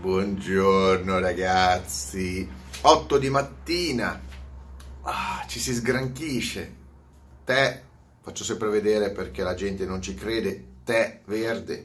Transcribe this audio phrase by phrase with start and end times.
[0.00, 2.48] Buongiorno ragazzi,
[2.82, 4.22] 8 di mattina,
[5.02, 6.74] ah, ci si sgranchisce,
[7.42, 7.82] tè,
[8.20, 11.84] faccio sempre vedere perché la gente non ci crede, tè verde,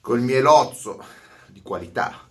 [0.00, 1.00] col mielozzo
[1.46, 2.28] di qualità.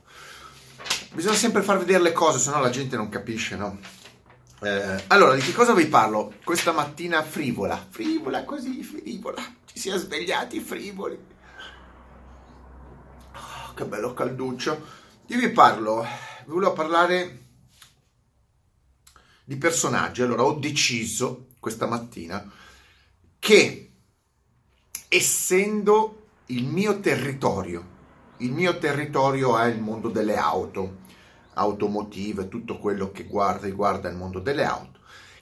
[1.14, 3.80] Bisogna sempre far vedere le cose, se no la gente non capisce, no?
[4.62, 6.34] Eh, allora, di che cosa vi parlo?
[6.44, 11.32] Questa mattina frivola, frivola così, frivola, ci si è svegliati frivoli
[13.74, 15.02] che bello calduccio.
[15.28, 16.02] Io vi parlo,
[16.46, 17.40] vi volevo parlare
[19.44, 20.22] di personaggi.
[20.22, 22.50] Allora, ho deciso questa mattina
[23.40, 23.92] che
[25.08, 27.92] essendo il mio territorio,
[28.38, 31.02] il mio territorio è il mondo delle auto,
[31.54, 35.00] automotive, tutto quello che guarda riguarda il mondo delle auto.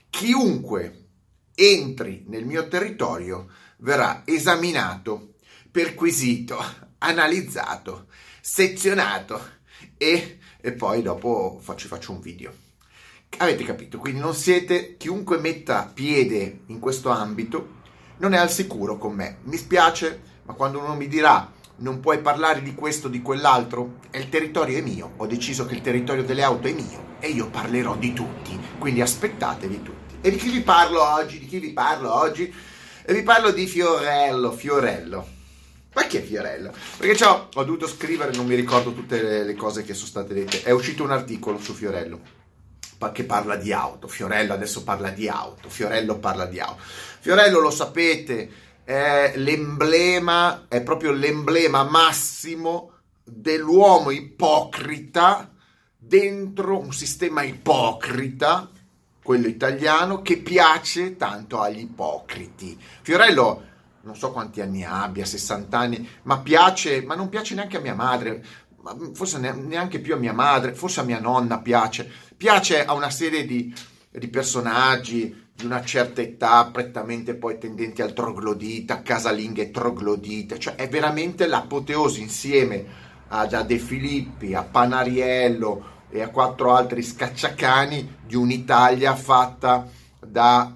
[0.09, 1.07] Chiunque
[1.55, 5.35] entri nel mio territorio verrà esaminato,
[5.71, 8.07] perquisito, analizzato,
[8.41, 9.59] sezionato
[9.97, 12.53] e, e poi dopo faccio, faccio un video.
[13.37, 13.98] Avete capito?
[13.98, 17.79] Quindi non siete, chiunque metta piede in questo ambito
[18.17, 19.37] non è al sicuro con me.
[19.43, 23.98] Mi spiace, ma quando uno mi dirà non puoi parlare di questo o di quell'altro,
[24.11, 25.13] il territorio è mio.
[25.17, 28.59] Ho deciso che il territorio delle auto è mio e io parlerò di tutti.
[28.77, 30.15] Quindi aspettatevi tutti.
[30.21, 31.39] E di chi vi parlo oggi?
[31.39, 32.54] Di chi vi parlo oggi?
[33.04, 35.39] E vi parlo di Fiorello, Fiorello.
[35.93, 36.73] È Fiorello?
[36.97, 40.33] Perché ho, ho dovuto scrivere, non mi ricordo tutte le, le, cose che sono state
[40.33, 40.63] dette.
[40.63, 42.39] È uscito un articolo su Fiorello
[43.11, 44.07] che parla di auto.
[44.07, 45.70] Fiorello adesso parla di auto.
[45.70, 46.81] Fiorello parla di auto.
[47.20, 48.49] Fiorello, lo sapete,
[48.83, 52.91] è l'emblema, è proprio l'emblema massimo
[53.23, 55.51] dell'uomo ipocrita
[55.98, 58.70] dentro un sistema ipocrita,
[59.23, 62.77] quello italiano, che piace tanto agli ipocriti.
[63.01, 63.70] Fiorello
[64.03, 67.96] non so quanti anni abbia, 60 anni, ma piace, ma non piace neanche a mia
[67.96, 68.44] madre,
[69.13, 73.46] forse neanche più a mia madre, forse a mia nonna piace, piace a una serie
[73.46, 73.74] di,
[74.09, 80.90] di personaggi di una certa età, prettamente poi tendenti al troglodita, casalinghe troglodite, cioè è
[80.90, 89.16] veramente l'apoteosi insieme a, De Filippi, a Panariello e a quattro altri scacciacani di un'Italia
[89.16, 89.88] fatta
[90.31, 90.71] da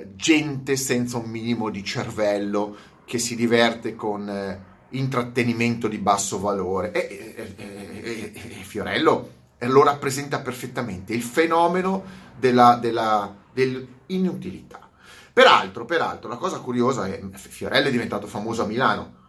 [0.00, 6.40] eh, gente senza un minimo di cervello che si diverte con eh, intrattenimento di basso
[6.40, 6.90] valore.
[6.90, 12.02] E, e, e, e, Fiorello lo rappresenta perfettamente, il fenomeno
[12.36, 14.90] della, della, dell'inutilità.
[15.32, 19.20] Peraltro, peraltro, la cosa curiosa è che Fiorello è diventato famoso a Milano.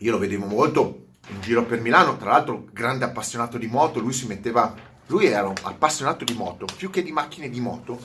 [0.00, 4.12] Io lo vedevo molto in giro per Milano, tra l'altro grande appassionato di moto, lui
[4.12, 7.98] si metteva lui era un appassionato di moto, più che di macchine di moto,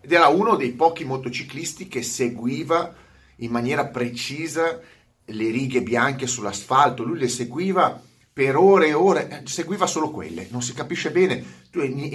[0.00, 2.94] ed era uno dei pochi motociclisti che seguiva
[3.36, 4.80] in maniera precisa
[5.24, 7.04] le righe bianche sull'asfalto.
[7.04, 8.00] Lui le seguiva
[8.32, 11.66] per ore e ore, eh, seguiva solo quelle, non si capisce bene.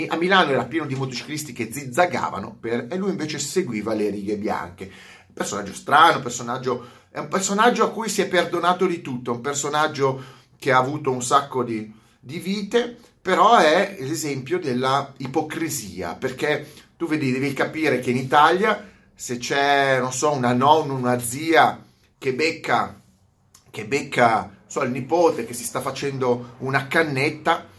[0.08, 4.38] A Milano era pieno di motociclisti che zizzagavano per, e lui invece seguiva le righe
[4.38, 4.90] bianche.
[5.34, 10.24] Personaggio strano, personaggio, è un personaggio a cui si è perdonato di tutto, un personaggio
[10.58, 17.08] che ha avuto un sacco di, di vite, però è l'esempio della ipocrisia, perché tu
[17.08, 21.82] vedi, devi capire che in Italia se c'è, non so, una nonna, una zia
[22.18, 23.02] che becca,
[23.72, 27.70] che becca, so, il nipote che si sta facendo una cannetta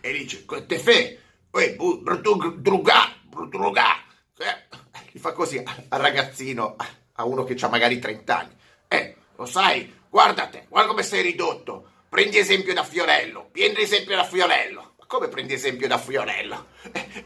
[0.00, 1.18] e dice, te fe,
[1.50, 4.04] brutto drugà, brutto drugà,
[5.10, 6.76] gli fa così al ragazzino,
[7.14, 11.88] a uno che ha magari 30 anni, eh, lo sai, guardate, guarda come sei ridotto,
[12.08, 16.68] prendi esempio da Fiorello, prendi esempio da Fiorello, come prendi esempio da Fiorello?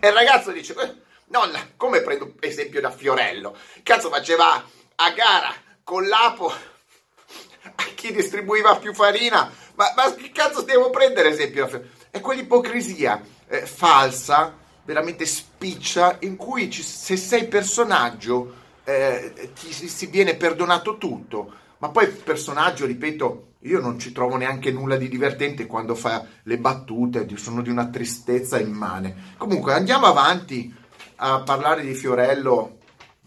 [0.01, 0.95] E il ragazzo dice, eh,
[1.27, 3.57] nonna, come prendo esempio da Fiorello?
[3.85, 4.61] Cazzo faceva
[4.97, 5.55] a gara
[5.85, 11.69] con l'apo a chi distribuiva più farina, ma, ma che cazzo devo prendere esempio da
[11.69, 11.91] Fiorello?
[12.11, 20.07] È quell'ipocrisia eh, falsa, veramente spiccia, in cui ci, se sei personaggio eh, ti si
[20.07, 25.67] viene perdonato tutto, ma poi personaggio, ripeto, io non ci trovo neanche nulla di divertente
[25.67, 29.35] quando fa le battute, sono di una tristezza immane.
[29.37, 30.73] Comunque andiamo avanti
[31.17, 32.79] a parlare di Fiorello,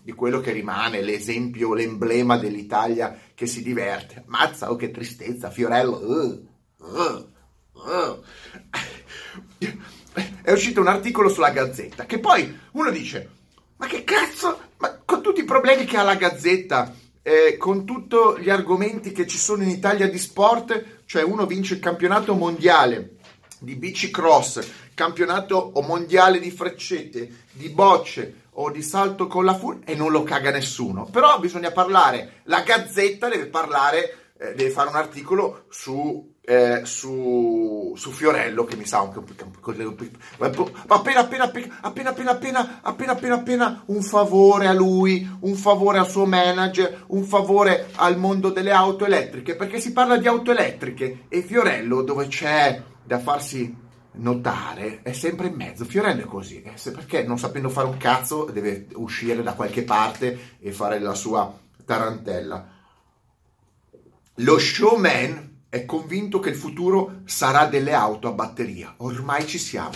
[0.02, 4.24] di quello che rimane, l'esempio, l'emblema dell'Italia che si diverte.
[4.28, 5.98] Mazza, oh che tristezza, Fiorello.
[5.98, 6.48] Uh,
[6.78, 7.32] uh,
[7.74, 8.24] uh.
[10.42, 13.30] È uscito un articolo sulla Gazzetta che poi uno dice,
[13.78, 16.94] ma che cazzo, ma con tutti i problemi che ha la Gazzetta
[17.30, 21.76] eh, con tutti gli argomenti che ci sono in Italia di sport, cioè uno vince
[21.76, 23.18] il campionato mondiale
[23.60, 29.94] di bicicross, campionato mondiale di freccette, di bocce o di salto con la furia e
[29.94, 31.06] non lo caga nessuno.
[31.06, 37.94] Però bisogna parlare, la gazzetta deve parlare eh, deve fare un articolo su, eh, su,
[37.98, 39.12] su, Fiorello che mi sa un
[40.88, 46.10] appena appena appena appena appena appena appena appena un favore a lui un favore al
[46.10, 51.26] suo manager un favore al mondo delle auto elettriche perché si parla di auto elettriche
[51.28, 55.84] e Fiorello dove c'è da farsi notare è sempre in mezzo.
[55.84, 56.64] Fiorello è così
[56.94, 61.54] perché non sapendo fare un cazzo deve uscire da qualche parte e fare la sua
[61.84, 62.78] tarantella
[64.40, 68.94] lo showman è convinto che il futuro sarà delle auto a batteria.
[68.98, 69.92] Ormai ci siamo.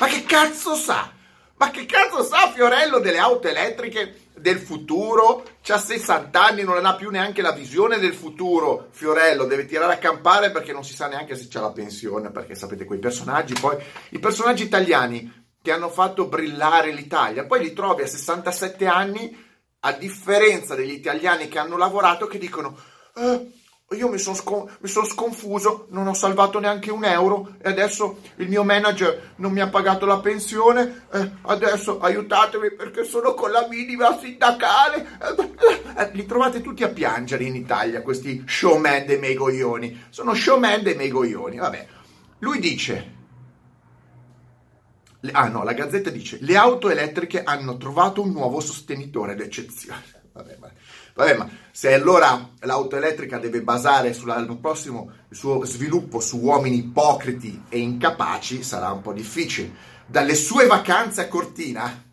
[0.00, 1.12] Ma che cazzo sa?
[1.58, 5.44] Ma che cazzo sa Fiorello delle auto elettriche del futuro?
[5.62, 8.88] C'ha 60 anni, non ha più neanche la visione del futuro.
[8.90, 12.54] Fiorello deve tirare a campare perché non si sa neanche se c'ha la pensione, perché
[12.54, 13.76] sapete quei personaggi, poi
[14.10, 19.44] i personaggi italiani che hanno fatto brillare l'Italia, poi li trovi a 67 anni,
[19.80, 22.78] a differenza degli italiani che hanno lavorato, che dicono...
[23.14, 24.36] Eh, io mi sono,
[24.82, 29.60] sono, sconfuso, non ho salvato neanche un euro e adesso il mio manager non mi
[29.60, 31.06] ha pagato la pensione.
[31.12, 35.06] Eh, adesso aiutatemi perché sono con la minima sindacale.
[35.22, 40.06] Eh, eh, li trovate tutti a piangere in Italia, questi showman dei miei coglioni.
[40.10, 41.56] Sono showman dei miei coglioni.
[41.56, 41.86] Vabbè,
[42.38, 43.14] lui dice.
[45.30, 50.02] Ah no, la Gazzetta dice: Le auto elettriche hanno trovato un nuovo sostenitore d'eccezione.
[50.32, 50.70] Vabbè, ma
[51.16, 57.64] Vabbè, ma se allora l'auto elettrica deve basare sul prossimo suo sviluppo su uomini ipocriti
[57.70, 59.72] e incapaci, sarà un po' difficile.
[60.04, 62.04] Dalle sue vacanze a Cortina,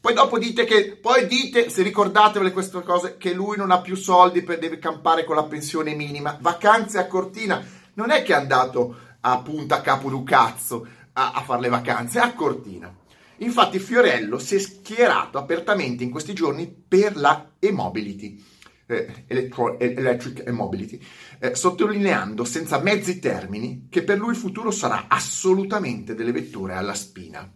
[0.00, 3.94] poi dopo dite che, poi dite, se ricordatevele queste cose, che lui non ha più
[3.94, 6.38] soldi per deve campare con la pensione minima.
[6.40, 7.62] Vacanze a Cortina,
[7.94, 13.01] non è che è andato a Punta Capoducazzo a, a fare le vacanze, a Cortina.
[13.42, 18.42] Infatti Fiorello si è schierato apertamente in questi giorni per la e-mobility,
[18.86, 21.00] eh, electro, electric e-mobility,
[21.40, 26.94] eh, sottolineando senza mezzi termini che per lui il futuro sarà assolutamente delle vetture alla
[26.94, 27.50] spina.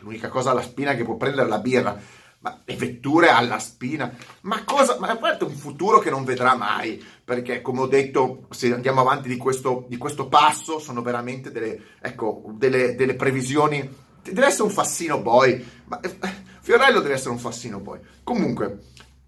[0.00, 1.98] L'unica cosa alla spina che può prendere la birra,
[2.40, 4.12] ma le vetture alla spina,
[4.42, 4.98] ma cosa?
[4.98, 9.28] Ma è un futuro che non vedrà mai, perché come ho detto, se andiamo avanti
[9.28, 14.70] di questo, di questo passo, sono veramente delle, ecco, delle, delle previsioni deve essere un
[14.70, 15.64] fassino boy.
[15.84, 16.16] Ma, eh,
[16.60, 18.00] Fiorello deve essere un fassino boy.
[18.22, 18.84] Comunque,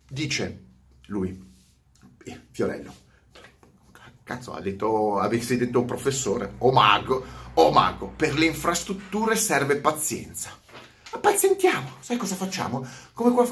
[0.09, 0.63] dice
[1.07, 1.53] lui,
[2.25, 2.95] eh, Fiorello,
[4.23, 7.25] cazzo, ha detto, avessi detto un professore, o mago,
[7.55, 10.51] o mago, per le infrastrutture serve pazienza.
[11.21, 12.85] Pazientiamo, sai cosa facciamo?
[13.13, 13.47] Come, qua,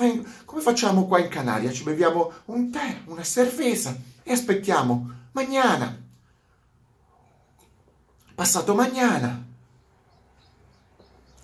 [0.45, 1.71] come facciamo qua in Canaria?
[1.71, 5.21] Ci beviamo un tè, una cerveza e aspettiamo.
[5.33, 6.01] Mañana.
[8.35, 9.52] Passato mañana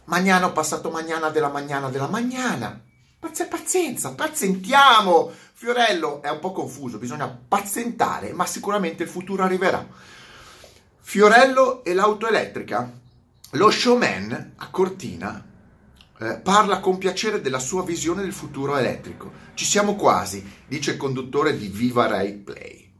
[0.09, 2.83] Magnano passato magnana della magnana della magnana.
[3.19, 5.31] Pazienza, pazientiamo.
[5.53, 9.87] Fiorello è un po' confuso, bisogna pazientare, ma sicuramente il futuro arriverà.
[10.99, 12.91] Fiorello e l'auto elettrica.
[13.53, 15.45] Lo showman a Cortina
[16.21, 19.31] eh, parla con piacere della sua visione del futuro elettrico.
[19.53, 22.93] Ci siamo quasi, dice il conduttore di Viva Ray Play,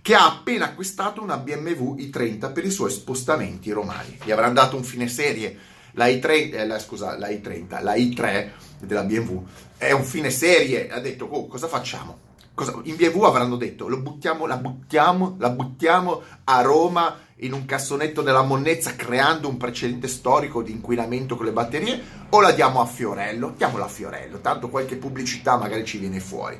[0.00, 4.18] che ha appena acquistato una BMW i30 per i suoi spostamenti romani.
[4.24, 8.50] Gli avranno dato un fine serie la i3, eh, la, scusa, la i30, la i3
[8.78, 9.44] della BMW
[9.76, 10.88] è un fine serie.
[10.88, 12.26] Ha detto, oh, cosa facciamo?
[12.54, 17.64] Cosa, in BMW avranno detto, lo buttiamo, la buttiamo, la buttiamo a Roma in un
[17.64, 22.80] cassonetto della monnezza creando un precedente storico di inquinamento con le batterie o la diamo
[22.80, 23.54] a Fiorello?
[23.56, 26.58] Diamola a Fiorello, tanto qualche pubblicità magari ci viene fuori.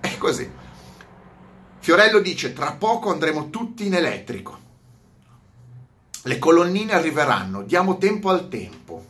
[0.00, 0.48] È così.
[1.78, 4.64] Fiorello dice, tra poco andremo tutti in elettrico.
[6.26, 9.04] Le colonnine arriveranno, diamo tempo al tempo.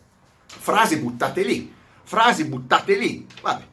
[0.46, 3.26] Frasi buttate lì, frasi buttate lì.
[3.40, 3.64] Vabbè.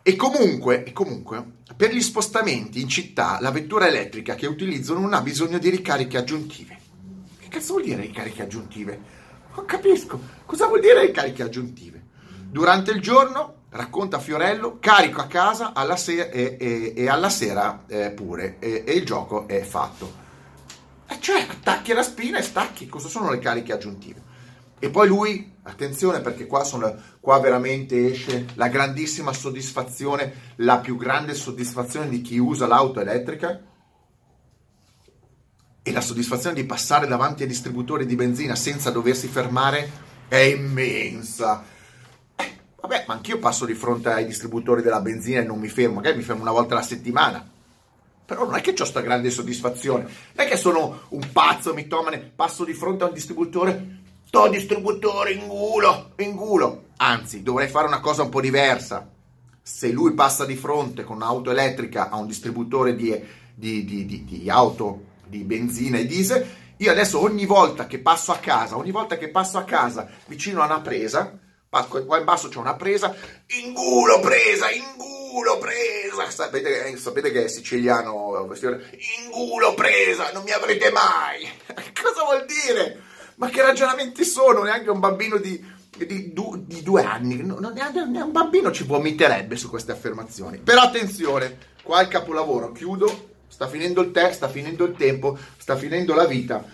[0.00, 1.44] E comunque, e comunque,
[1.76, 6.18] per gli spostamenti in città, la vettura elettrica che utilizzo non ha bisogno di ricariche
[6.18, 6.78] aggiuntive.
[7.40, 9.00] Che cazzo vuol dire ricariche aggiuntive?
[9.56, 10.20] Non capisco.
[10.46, 12.00] Cosa vuol dire ricariche aggiuntive?
[12.48, 17.82] Durante il giorno, racconta Fiorello, carico a casa alla se- e, e, e, alla sera
[17.88, 20.26] eh, pure e, e il gioco è fatto.
[21.28, 22.88] Cioè attacchi alla spina e stacchi.
[22.88, 24.22] Cosa sono le cariche aggiuntive?
[24.78, 30.96] E poi lui, attenzione perché qua, sono, qua veramente esce la grandissima soddisfazione, la più
[30.96, 33.60] grande soddisfazione di chi usa l'auto elettrica
[35.82, 39.90] e la soddisfazione di passare davanti ai distributori di benzina senza doversi fermare
[40.28, 41.62] è immensa.
[42.36, 45.96] Eh, vabbè, ma anch'io passo di fronte ai distributori della benzina e non mi fermo,
[45.96, 47.56] magari mi fermo una volta alla settimana
[48.28, 52.18] però non è che ho questa grande soddisfazione, non è che sono un pazzo mitomane,
[52.18, 56.88] passo di fronte a un distributore, sto distributore in culo, in culo.
[56.98, 59.08] Anzi, dovrei fare una cosa un po' diversa.
[59.62, 63.18] se lui passa di fronte con un'auto elettrica a un distributore di,
[63.54, 68.36] di, di, di auto di benzina e diesel, io adesso ogni volta che passo a
[68.36, 71.38] casa, ogni volta che passo a casa vicino a una presa,
[71.70, 73.14] qua in basso c'è una presa,
[73.64, 75.17] in culo presa, in culo
[75.58, 81.48] presa, sapete, sapete che è siciliano, in culo presa, non mi avrete mai.
[82.00, 83.02] Cosa vuol dire?
[83.36, 84.62] Ma che ragionamenti sono?
[84.62, 89.56] Neanche un bambino di di, du, di due anni, non, neanche un bambino ci vomiterebbe
[89.56, 90.58] su queste affermazioni.
[90.58, 95.76] Però attenzione, qua il capolavoro, chiudo, sta finendo il tè, sta finendo il tempo, sta
[95.76, 96.64] finendo la vita.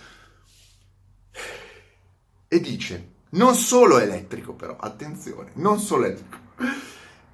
[2.47, 6.43] E dice, non solo elettrico però, attenzione, non solo elettrico.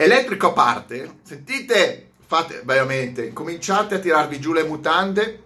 [0.04, 5.44] Elettrico a parte, sentite, fate veramente, cominciate a tirarvi giù le mutande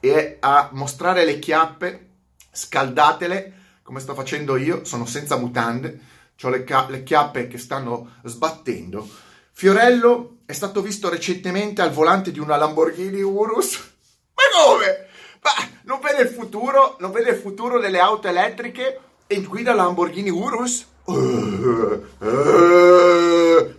[0.00, 2.08] e a mostrare le chiappe,
[2.50, 3.52] scaldatele
[3.84, 6.00] come sto facendo io, sono senza mutande,
[6.42, 9.08] ho le, ca- le chiappe che stanno sbattendo.
[9.52, 13.76] Fiorello è stato visto recentemente al volante di una Lamborghini Urus.
[14.34, 15.06] Ma come?
[15.42, 15.50] Ma
[15.82, 16.96] non vede il futuro?
[16.98, 20.84] Non vede il futuro delle auto elettriche e guida Lamborghini Urus?
[21.04, 21.12] Uh,
[22.18, 22.85] uh,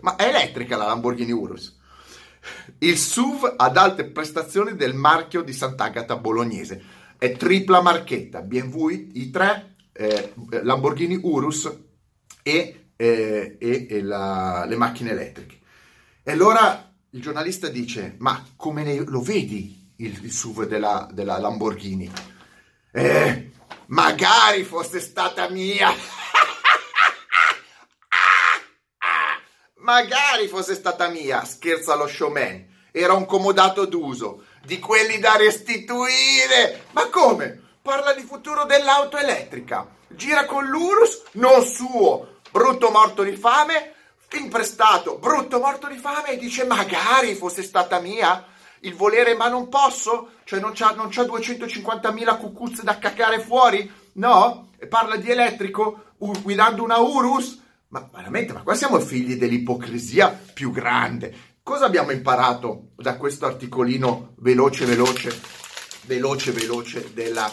[0.02, 1.76] ma è elettrica la Lamborghini Urus.
[2.80, 6.82] Il SUV ad alte prestazioni del marchio di Sant'Agata Bolognese.
[7.18, 11.76] È tripla marchetta, BMW i3, eh, Lamborghini Urus
[12.44, 15.58] e, eh, e, e la, le macchine elettriche.
[16.24, 21.40] E allora il giornalista dice, ma come ne, lo vedi il, il SUV della, della
[21.40, 22.12] Lamborghini?
[22.92, 23.52] Eh,
[23.88, 25.90] magari fosse stata mia.
[29.88, 32.76] magari fosse stata mia, scherza lo showman.
[32.92, 36.88] Era un comodato d'uso, di quelli da restituire.
[36.92, 37.62] Ma come?
[37.88, 39.88] parla di futuro dell'auto elettrica.
[40.10, 43.94] Gira con l'Urus, non suo, brutto morto di fame,
[44.34, 48.44] imprestato, brutto morto di fame e dice magari fosse stata mia
[48.82, 50.32] il volere ma non posso?
[50.44, 53.90] Cioè non c'ha, non c'ha 250.000 cucuzze da cacare fuori?
[54.14, 54.72] No?
[54.78, 57.62] E parla di elettrico guidando una Urus?
[57.90, 61.56] Ma veramente, ma qua siamo figli dell'ipocrisia più grande.
[61.64, 65.34] Cosa abbiamo imparato da questo articolino veloce, veloce,
[66.06, 67.50] veloce, veloce della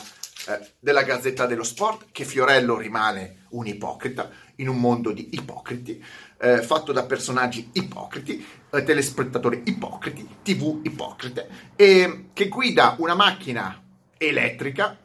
[0.47, 6.05] eh, della Gazzetta dello Sport che Fiorello rimane un ipocrita in un mondo di ipocriti,
[6.39, 13.83] eh, fatto da personaggi ipocriti, eh, telespettatori ipocriti, tv ipocrite, e che guida una macchina
[14.19, 14.99] elettrica,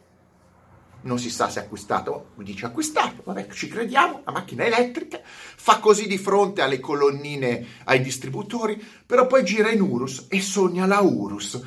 [1.02, 6.08] non si sa se acquistato, dice acquistato, vabbè ci crediamo, la macchina elettrica, fa così
[6.08, 11.62] di fronte alle colonnine, ai distributori, però poi gira in Urus e sogna la Urus.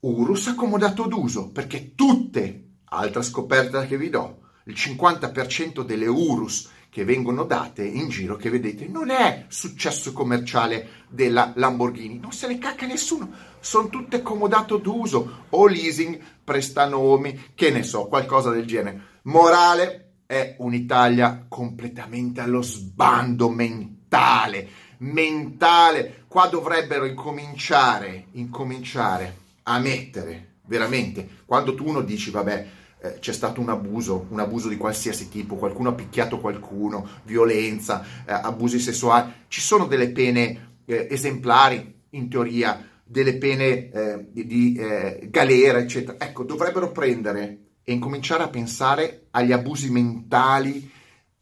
[0.00, 7.04] Urus accomodato d'uso, perché tutte Altra scoperta che vi do, il 50% delle Urus che
[7.04, 12.58] vengono date in giro, che vedete, non è successo commerciale della Lamborghini, non se le
[12.58, 13.30] cacca nessuno,
[13.60, 19.00] sono tutte comodato d'uso o leasing, prestanomi, che ne so, qualcosa del genere.
[19.22, 24.68] Morale è un'Italia completamente allo sbando mentale,
[24.98, 26.24] mentale.
[26.26, 32.68] Qua dovrebbero incominciare, incominciare a mettere veramente, quando tu uno dici, vabbè,
[33.02, 38.04] eh, c'è stato un abuso, un abuso di qualsiasi tipo, qualcuno ha picchiato qualcuno, violenza,
[38.26, 44.74] eh, abusi sessuali, ci sono delle pene eh, esemplari, in teoria, delle pene eh, di,
[44.74, 46.16] eh, galera, eccetera.
[46.18, 50.90] Ecco, dovrebbero prendere e incominciare a pensare agli abusi mentali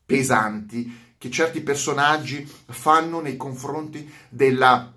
[0.05, 4.93] pesanti che certi personaggi fanno nei confronti della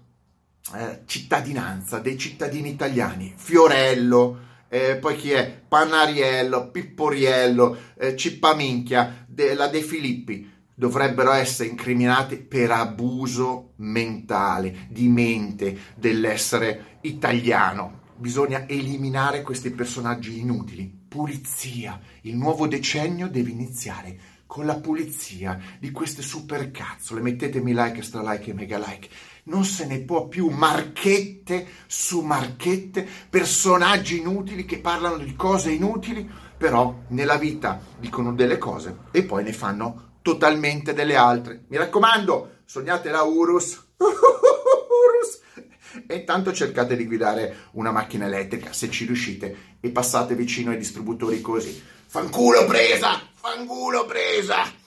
[0.76, 3.34] eh, cittadinanza, dei cittadini italiani.
[3.36, 5.64] Fiorello, eh, poi chi è?
[5.68, 15.10] Panariello, Pipporiello, eh, Cippaminchia, de, la De Filippi dovrebbero essere incriminati per abuso mentale, di
[15.10, 18.00] mente, dell'essere italiano.
[18.16, 20.90] Bisogna eliminare questi personaggi inutili.
[21.06, 22.00] Pulizia.
[22.22, 27.20] Il nuovo decennio deve iniziare con la pulizia di queste supercazzole.
[27.20, 29.10] Mettetemi like, stra like e mega like
[29.44, 36.30] non se ne può più marchette su marchette, personaggi inutili che parlano di cose inutili,
[36.58, 41.64] però nella vita dicono delle cose e poi ne fanno totalmente delle altre.
[41.68, 43.90] Mi raccomando, sognate la Urus.
[46.08, 50.78] E intanto cercate di guidare una macchina elettrica se ci riuscite e passate vicino ai
[50.78, 51.84] distributori così.
[52.06, 53.20] Fanculo presa!
[53.34, 54.80] Fanculo presa!